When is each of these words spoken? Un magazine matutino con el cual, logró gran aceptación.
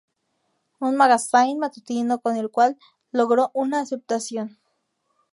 Un 0.79 0.93
magazine 0.95 1.59
matutino 1.59 2.21
con 2.21 2.35
el 2.35 2.49
cual, 2.49 2.75
logró 3.11 3.51
gran 3.53 3.75
aceptación. 3.75 4.57